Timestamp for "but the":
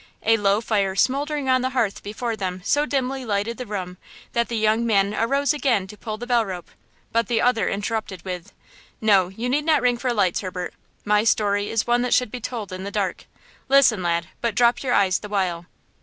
7.11-7.39